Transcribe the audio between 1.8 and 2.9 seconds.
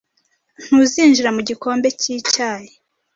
cy'icyayi?